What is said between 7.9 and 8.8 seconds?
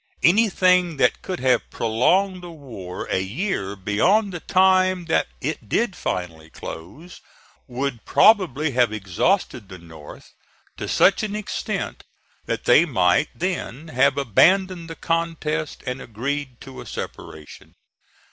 probably